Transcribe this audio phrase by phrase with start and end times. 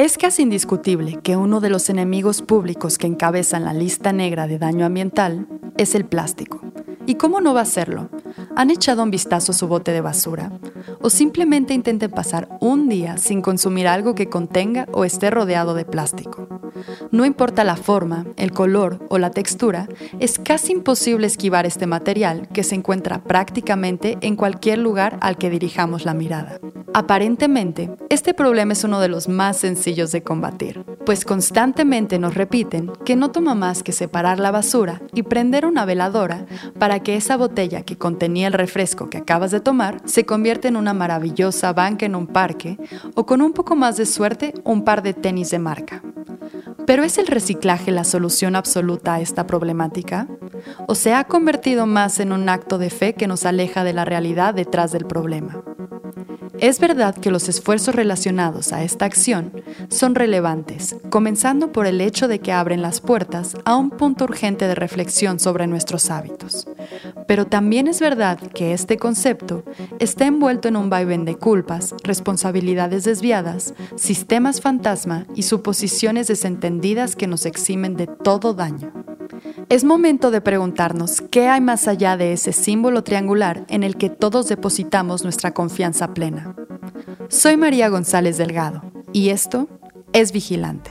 [0.00, 4.58] Es casi indiscutible que uno de los enemigos públicos que encabezan la lista negra de
[4.58, 6.62] daño ambiental es el plástico.
[7.04, 8.08] ¿Y cómo no va a serlo?
[8.56, 10.52] ¿Han echado un vistazo a su bote de basura?
[11.02, 15.84] ¿O simplemente intenten pasar un día sin consumir algo que contenga o esté rodeado de
[15.84, 16.48] plástico?
[17.10, 19.86] No importa la forma, el color o la textura,
[20.18, 25.50] es casi imposible esquivar este material que se encuentra prácticamente en cualquier lugar al que
[25.50, 26.58] dirijamos la mirada.
[26.92, 32.90] Aparentemente, este problema es uno de los más sencillos de combatir, pues constantemente nos repiten
[33.04, 36.46] que no toma más que separar la basura y prender una veladora
[36.80, 40.76] para que esa botella que contenía el refresco que acabas de tomar se convierta en
[40.76, 42.76] una maravillosa banca en un parque
[43.14, 46.02] o con un poco más de suerte un par de tenis de marca.
[46.86, 50.26] ¿Pero es el reciclaje la solución absoluta a esta problemática?
[50.88, 54.04] ¿O se ha convertido más en un acto de fe que nos aleja de la
[54.04, 55.62] realidad detrás del problema?
[56.60, 59.50] Es verdad que los esfuerzos relacionados a esta acción
[59.88, 64.68] son relevantes, comenzando por el hecho de que abren las puertas a un punto urgente
[64.68, 66.68] de reflexión sobre nuestros hábitos.
[67.26, 69.64] Pero también es verdad que este concepto
[70.00, 77.26] está envuelto en un vaivén de culpas, responsabilidades desviadas, sistemas fantasma y suposiciones desentendidas que
[77.26, 79.09] nos eximen de todo daño.
[79.70, 84.10] Es momento de preguntarnos qué hay más allá de ese símbolo triangular en el que
[84.10, 86.56] todos depositamos nuestra confianza plena.
[87.28, 89.68] Soy María González Delgado y esto
[90.12, 90.90] es Vigilante.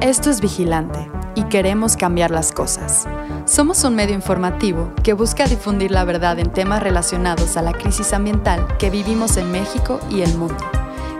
[0.00, 3.08] Esto es Vigilante y queremos cambiar las cosas.
[3.44, 8.12] Somos un medio informativo que busca difundir la verdad en temas relacionados a la crisis
[8.12, 10.77] ambiental que vivimos en México y el mundo.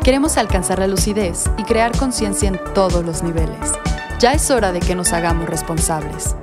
[0.08, 3.74] Queremos alcanzar la lucidez y crear conciencia en todos los niveles.
[4.18, 6.34] Ya es hora de que nos hagamos responsables.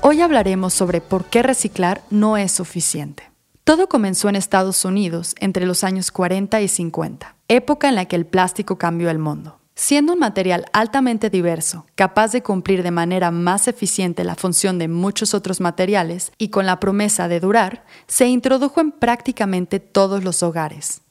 [0.00, 3.32] Hoy hablaremos sobre por qué reciclar no es suficiente.
[3.64, 8.14] Todo comenzó en Estados Unidos entre los años 40 y 50, época en la que
[8.14, 9.58] el plástico cambió el mundo.
[9.80, 14.88] Siendo un material altamente diverso, capaz de cumplir de manera más eficiente la función de
[14.88, 20.42] muchos otros materiales y con la promesa de durar, se introdujo en prácticamente todos los
[20.42, 21.02] hogares.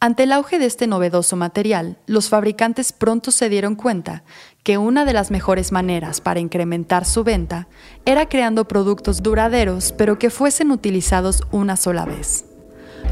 [0.00, 4.24] Ante el auge de este novedoso material, los fabricantes pronto se dieron cuenta
[4.64, 7.68] que una de las mejores maneras para incrementar su venta
[8.06, 12.44] era creando productos duraderos pero que fuesen utilizados una sola vez.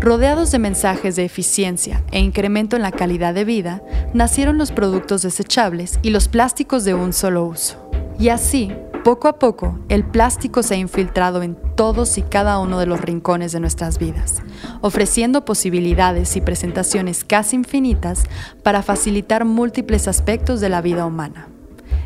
[0.00, 3.82] Rodeados de mensajes de eficiencia e incremento en la calidad de vida,
[4.12, 7.88] nacieron los productos desechables y los plásticos de un solo uso.
[8.18, 8.70] Y así,
[9.02, 13.00] poco a poco, el plástico se ha infiltrado en todos y cada uno de los
[13.00, 14.42] rincones de nuestras vidas,
[14.80, 18.24] ofreciendo posibilidades y presentaciones casi infinitas
[18.62, 21.48] para facilitar múltiples aspectos de la vida humana.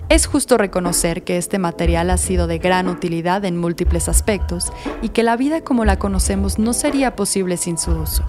[0.09, 5.11] Es justo reconocer que este material ha sido de gran utilidad en múltiples aspectos y
[5.11, 8.25] que la vida como la conocemos no sería posible sin su uso.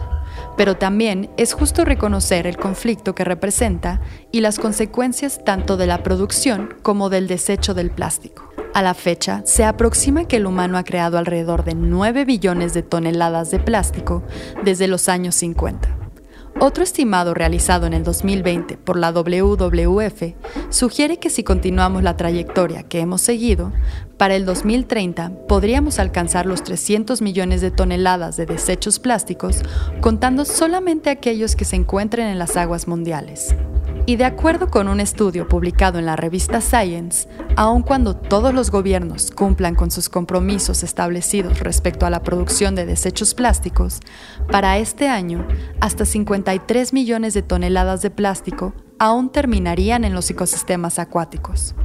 [0.57, 6.03] Pero también es justo reconocer el conflicto que representa y las consecuencias tanto de la
[6.03, 8.49] producción como del desecho del plástico.
[8.73, 12.83] A la fecha, se aproxima que el humano ha creado alrededor de 9 billones de
[12.83, 14.21] toneladas de plástico
[14.65, 15.98] desde los años 50.
[16.61, 20.33] Otro estimado realizado en el 2020 por la WWF
[20.69, 23.71] sugiere que si continuamos la trayectoria que hemos seguido,
[24.17, 29.61] para el 2030 podríamos alcanzar los 300 millones de toneladas de desechos plásticos,
[30.01, 33.55] contando solamente aquellos que se encuentren en las aguas mundiales.
[34.09, 38.71] Y de acuerdo con un estudio publicado en la revista Science, aun cuando todos los
[38.71, 43.99] gobiernos cumplan con sus compromisos establecidos respecto a la producción de desechos plásticos,
[44.51, 45.47] para este año
[45.79, 51.75] hasta 53 millones de toneladas de plástico aún terminarían en los ecosistemas acuáticos.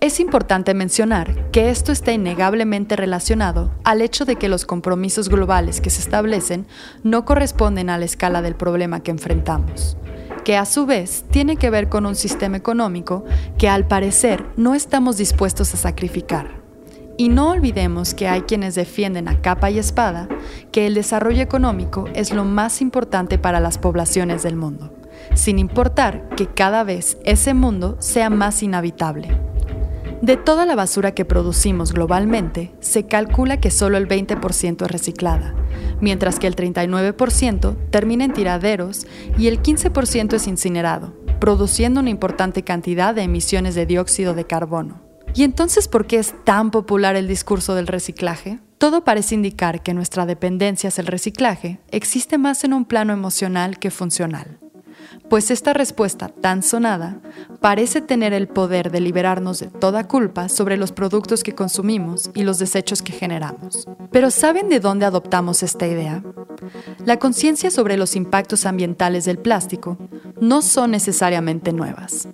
[0.00, 5.82] Es importante mencionar que esto está innegablemente relacionado al hecho de que los compromisos globales
[5.82, 6.66] que se establecen
[7.02, 9.98] no corresponden a la escala del problema que enfrentamos
[10.44, 13.24] que a su vez tiene que ver con un sistema económico
[13.58, 16.62] que al parecer no estamos dispuestos a sacrificar.
[17.16, 20.28] Y no olvidemos que hay quienes defienden a capa y espada
[20.72, 24.92] que el desarrollo económico es lo más importante para las poblaciones del mundo,
[25.34, 29.53] sin importar que cada vez ese mundo sea más inhabitable.
[30.22, 35.54] De toda la basura que producimos globalmente, se calcula que solo el 20% es reciclada,
[36.00, 39.06] mientras que el 39% termina en tiraderos
[39.36, 45.02] y el 15% es incinerado, produciendo una importante cantidad de emisiones de dióxido de carbono.
[45.34, 48.60] ¿Y entonces por qué es tan popular el discurso del reciclaje?
[48.78, 53.78] Todo parece indicar que nuestra dependencia hacia el reciclaje existe más en un plano emocional
[53.78, 54.58] que funcional.
[55.28, 57.20] Pues esta respuesta tan sonada
[57.60, 62.42] parece tener el poder de liberarnos de toda culpa sobre los productos que consumimos y
[62.42, 63.86] los desechos que generamos.
[64.10, 66.22] Pero ¿saben de dónde adoptamos esta idea?
[67.04, 69.98] La conciencia sobre los impactos ambientales del plástico
[70.40, 72.28] no son necesariamente nuevas.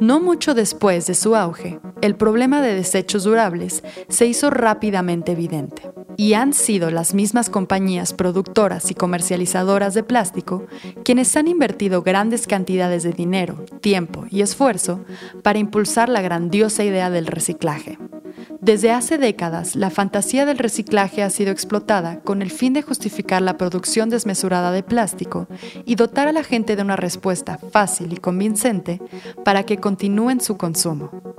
[0.00, 5.95] No mucho después de su auge, el problema de desechos durables se hizo rápidamente evidente
[6.16, 10.66] y han sido las mismas compañías productoras y comercializadoras de plástico
[11.04, 15.04] quienes han invertido grandes cantidades de dinero, tiempo y esfuerzo
[15.42, 17.98] para impulsar la grandiosa idea del reciclaje.
[18.60, 23.42] Desde hace décadas, la fantasía del reciclaje ha sido explotada con el fin de justificar
[23.42, 25.46] la producción desmesurada de plástico
[25.84, 29.00] y dotar a la gente de una respuesta fácil y convincente
[29.44, 31.35] para que continúen su consumo.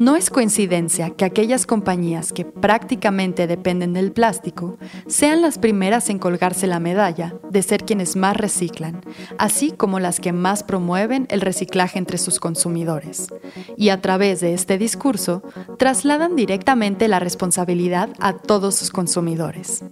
[0.00, 6.18] No es coincidencia que aquellas compañías que prácticamente dependen del plástico sean las primeras en
[6.18, 9.02] colgarse la medalla de ser quienes más reciclan,
[9.38, 13.28] así como las que más promueven el reciclaje entre sus consumidores.
[13.76, 15.42] Y a través de este discurso
[15.78, 19.84] trasladan directamente la responsabilidad a todos sus consumidores.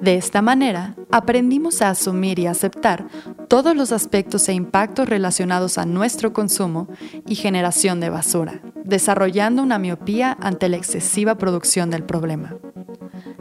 [0.00, 3.06] De esta manera, aprendimos a asumir y aceptar
[3.48, 6.88] todos los aspectos e impactos relacionados a nuestro consumo
[7.26, 12.56] y generación de basura, desarrollando una miopía ante la excesiva producción del problema.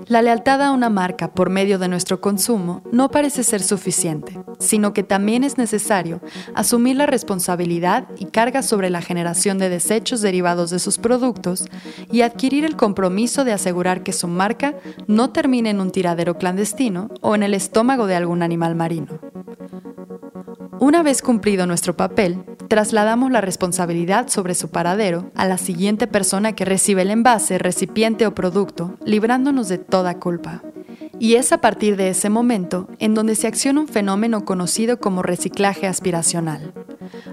[0.07, 4.94] La lealtad a una marca por medio de nuestro consumo no parece ser suficiente, sino
[4.94, 6.21] que también es necesario
[6.53, 11.65] asumir la responsabilidad y carga sobre la generación de desechos derivados de sus productos
[12.12, 14.75] y adquirir el compromiso de asegurar que su marca
[15.07, 19.19] no termine en un tiradero clandestino o en el estómago de algún animal marino.
[20.86, 26.54] Una vez cumplido nuestro papel, trasladamos la responsabilidad sobre su paradero a la siguiente persona
[26.54, 30.62] que recibe el envase, recipiente o producto, librándonos de toda culpa.
[31.18, 35.24] Y es a partir de ese momento en donde se acciona un fenómeno conocido como
[35.24, 36.72] reciclaje aspiracional.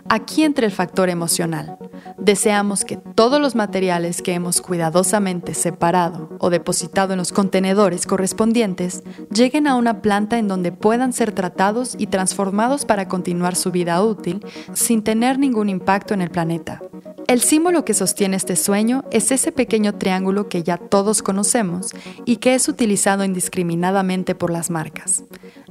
[0.09, 1.77] Aquí entra el factor emocional.
[2.19, 9.03] Deseamos que todos los materiales que hemos cuidadosamente separado o depositado en los contenedores correspondientes
[9.33, 14.03] lleguen a una planta en donde puedan ser tratados y transformados para continuar su vida
[14.03, 14.45] útil
[14.75, 16.81] sin tener ningún impacto en el planeta.
[17.29, 21.93] El símbolo que sostiene este sueño es ese pequeño triángulo que ya todos conocemos
[22.25, 25.25] y que es utilizado indiscriminadamente por las marcas.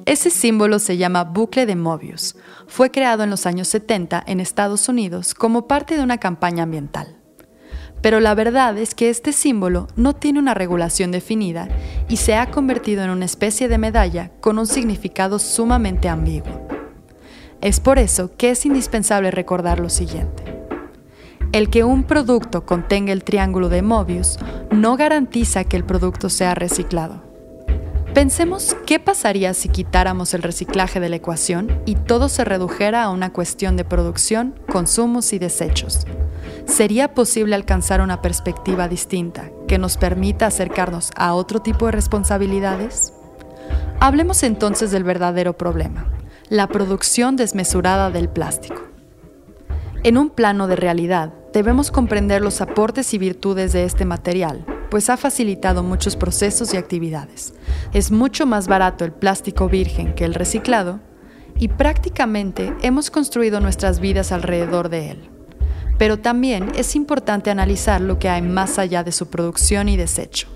[0.06, 2.36] Ese símbolo se llama bucle de Mobius.
[2.68, 7.18] Fue creado en los años 70 en Estados Unidos como parte de una campaña ambiental.
[8.02, 11.68] Pero la verdad es que este símbolo no tiene una regulación definida
[12.10, 16.68] y se ha convertido en una especie de medalla con un significado sumamente ambiguo.
[17.62, 20.44] Es por eso que es indispensable recordar lo siguiente.
[21.52, 24.40] El que un producto contenga el triángulo de Mobius
[24.72, 27.31] no garantiza que el producto sea reciclado.
[28.14, 33.10] Pensemos qué pasaría si quitáramos el reciclaje de la ecuación y todo se redujera a
[33.10, 36.06] una cuestión de producción, consumos y desechos.
[36.66, 43.14] ¿Sería posible alcanzar una perspectiva distinta que nos permita acercarnos a otro tipo de responsabilidades?
[44.02, 46.12] Hablemos entonces del verdadero problema,
[46.50, 48.82] la producción desmesurada del plástico.
[50.04, 55.10] En un plano de realidad, debemos comprender los aportes y virtudes de este material, pues
[55.10, 57.54] ha facilitado muchos procesos y actividades.
[57.94, 61.00] Es mucho más barato el plástico virgen que el reciclado
[61.58, 65.30] y prácticamente hemos construido nuestras vidas alrededor de él.
[65.98, 70.50] Pero también es importante analizar lo que hay más allá de su producción y desecho.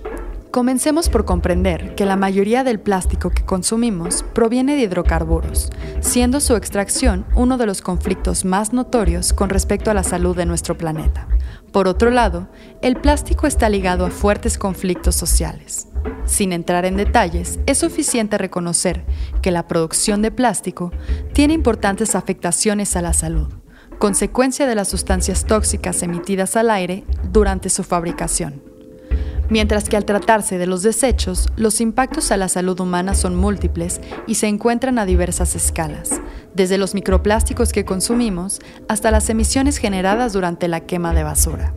[0.56, 5.69] Comencemos por comprender que la mayoría del plástico que consumimos proviene de hidrocarburos,
[6.00, 10.45] siendo su extracción uno de los conflictos más notorios con respecto a la salud de
[10.45, 11.28] nuestro planeta.
[11.74, 12.47] Por otro lado,
[12.81, 15.90] el plástico está ligado a fuertes conflictos sociales.
[16.24, 19.04] Sin entrar en detalles, es suficiente reconocer
[19.42, 20.94] que la producción de plástico
[21.33, 23.52] tiene importantes afectaciones a la salud,
[24.00, 28.74] consecuencia de las sustancias tóxicas emitidas al aire durante su fabricación
[29.49, 34.02] mientras que al tratarse de los desechos, los impactos a la salud humana son múltiples
[34.28, 36.21] y se encuentran a diversas escalas,
[36.54, 41.73] desde los microplásticos que consumimos hasta las emisiones generadas durante la quema de basura.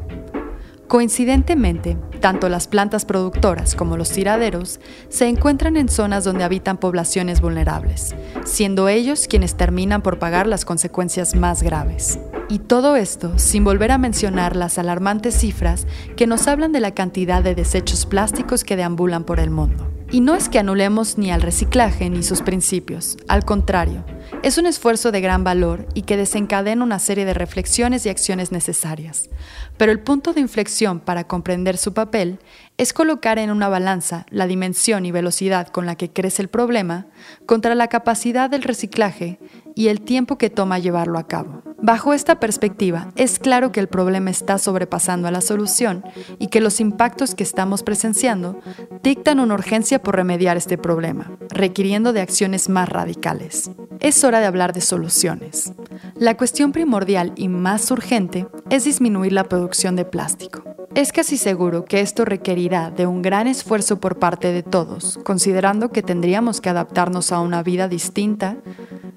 [0.88, 4.80] Coincidentemente, tanto las plantas productoras como los tiraderos
[5.10, 8.14] se encuentran en zonas donde habitan poblaciones vulnerables,
[8.46, 12.18] siendo ellos quienes terminan por pagar las consecuencias más graves.
[12.48, 16.92] Y todo esto sin volver a mencionar las alarmantes cifras que nos hablan de la
[16.92, 19.97] cantidad de desechos plásticos que deambulan por el mundo.
[20.10, 24.04] Y no es que anulemos ni al reciclaje ni sus principios, al contrario,
[24.42, 28.50] es un esfuerzo de gran valor y que desencadena una serie de reflexiones y acciones
[28.50, 29.28] necesarias.
[29.76, 32.38] Pero el punto de inflexión para comprender su papel
[32.78, 37.06] es colocar en una balanza la dimensión y velocidad con la que crece el problema
[37.44, 39.38] contra la capacidad del reciclaje
[39.74, 41.67] y el tiempo que toma llevarlo a cabo.
[41.80, 46.02] Bajo esta perspectiva, es claro que el problema está sobrepasando a la solución
[46.38, 48.58] y que los impactos que estamos presenciando
[49.02, 53.70] dictan una urgencia por remediar este problema, requiriendo de acciones más radicales.
[54.00, 55.72] Es hora de hablar de soluciones.
[56.16, 60.62] La cuestión primordial y más urgente es disminuir la producción de plástico.
[60.94, 65.90] Es casi seguro que esto requerirá de un gran esfuerzo por parte de todos, considerando
[65.90, 68.56] que tendríamos que adaptarnos a una vida distinta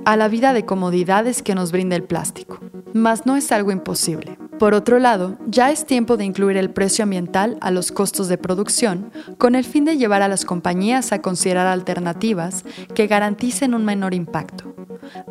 [0.06, 2.60] a la vida de comodidades que nos brinda el plástico.
[2.94, 4.38] Mas no es algo imposible.
[4.60, 8.38] Por otro lado, ya es tiempo de incluir el precio ambiental a los costos de
[8.38, 13.86] producción con el fin de llevar a las compañías a considerar alternativas que garanticen un
[13.86, 14.76] menor impacto.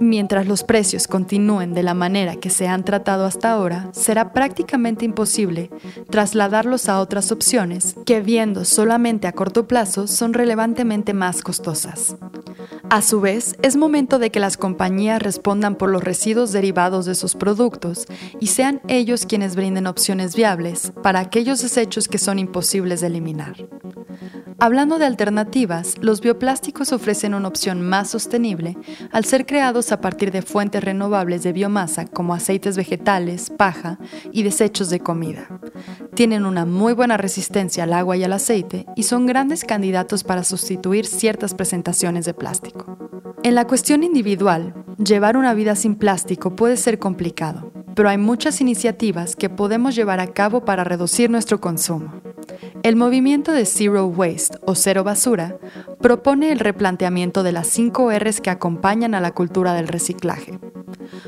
[0.00, 5.04] Mientras los precios continúen de la manera que se han tratado hasta ahora, será prácticamente
[5.04, 5.70] imposible
[6.10, 12.16] trasladarlos a otras opciones que, viendo solamente a corto plazo, son relevantemente más costosas.
[12.90, 17.14] A su vez, es momento de que las compañías respondan por los residuos derivados de
[17.14, 18.06] sus productos
[18.40, 23.54] y sean ellos quienes brinden opciones viables para aquellos desechos que son imposibles de eliminar.
[24.58, 28.76] Hablando de alternativas, los bioplásticos ofrecen una opción más sostenible
[29.12, 33.98] al ser creados a partir de fuentes renovables de biomasa como aceites vegetales, paja
[34.32, 35.46] y desechos de comida.
[36.20, 40.44] Tienen una muy buena resistencia al agua y al aceite y son grandes candidatos para
[40.44, 42.98] sustituir ciertas presentaciones de plástico.
[43.42, 48.60] En la cuestión individual, llevar una vida sin plástico puede ser complicado, pero hay muchas
[48.60, 52.12] iniciativas que podemos llevar a cabo para reducir nuestro consumo.
[52.82, 55.56] El movimiento de Zero Waste o Cero Basura
[56.02, 60.58] propone el replanteamiento de las cinco Rs que acompañan a la cultura del reciclaje.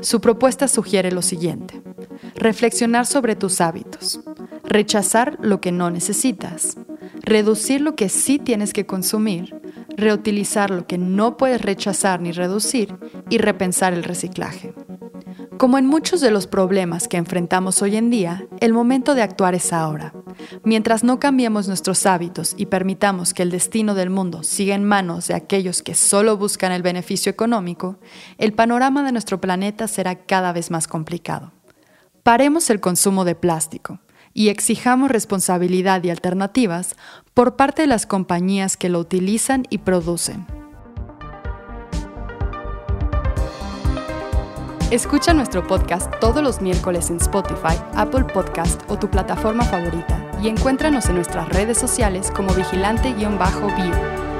[0.01, 1.81] Su propuesta sugiere lo siguiente.
[2.35, 4.19] Reflexionar sobre tus hábitos.
[4.73, 6.77] Rechazar lo que no necesitas.
[7.21, 9.61] Reducir lo que sí tienes que consumir.
[9.95, 12.97] Reutilizar lo que no puedes rechazar ni reducir.
[13.29, 14.73] Y repensar el reciclaje.
[15.59, 19.53] Como en muchos de los problemas que enfrentamos hoy en día, el momento de actuar
[19.53, 20.11] es ahora.
[20.63, 25.27] Mientras no cambiemos nuestros hábitos y permitamos que el destino del mundo siga en manos
[25.27, 27.99] de aquellos que solo buscan el beneficio económico,
[28.39, 31.51] el panorama de nuestro planeta será cada vez más complicado.
[32.23, 33.99] Paremos el consumo de plástico
[34.33, 36.95] y exijamos responsabilidad y alternativas
[37.33, 40.45] por parte de las compañías que lo utilizan y producen.
[44.91, 50.49] Escucha nuestro podcast todos los miércoles en Spotify, Apple Podcast o tu plataforma favorita y
[50.49, 54.32] encuéntranos en nuestras redes sociales como vigilante-bio.